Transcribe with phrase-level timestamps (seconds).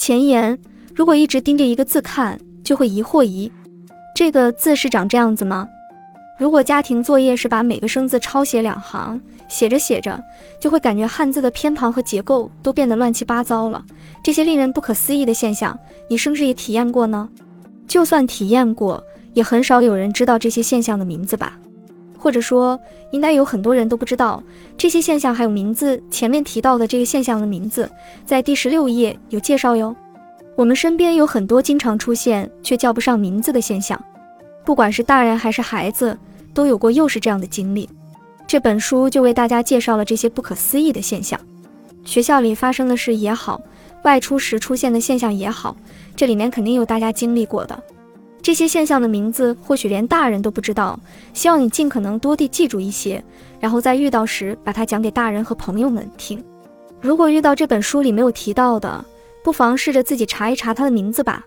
[0.00, 0.58] 前言：
[0.94, 3.52] 如果一直盯着一个字看，就会疑惑疑，
[4.14, 5.68] 这个字是长这样子吗？
[6.38, 10.18] 如果家庭作业是把每个生字抄写两行，写着写着
[10.58, 13.84] 就会感觉汉字的偏旁和结构都变得乱七八糟了。
[14.24, 17.28] 这些令人不可思议的现象，你是不是也体验过呢？
[17.86, 19.04] 就算体验过，
[19.34, 21.58] 也很少有人知道这些现象的名字吧？
[22.20, 22.78] 或者说，
[23.10, 24.42] 应该有很多人都不知道
[24.76, 26.00] 这些现象还有名字。
[26.10, 27.90] 前面提到的这个现象的名字，
[28.26, 29.96] 在第十六页有介绍哟。
[30.54, 33.98] 我们身边有很多经常出现却叫不上名字的现象，
[34.66, 36.16] 不管是大人还是孩子。
[36.52, 37.88] 都有过又是这样的经历，
[38.44, 41.38] 这本书就为大家介绍了这些不可思议的现象。
[42.04, 43.60] 学校里发生的事也好，
[44.02, 45.76] 外出时出现的现象也好，
[46.16, 47.80] 这里面肯定有大家经历过的。
[48.50, 50.98] 这些现象的名字或许连大人都不知道，
[51.32, 53.22] 希望你尽可能多地记住一些，
[53.60, 56.42] 然后在遇到时把它讲给大人和朋友们听。
[57.00, 59.04] 如果遇到这本书里没有提到的，
[59.44, 61.46] 不妨试着自己查一查它的名字吧。